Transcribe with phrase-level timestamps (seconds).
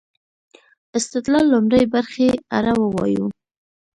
[0.97, 3.25] استدلال لومړۍ برخې اړه ووايو.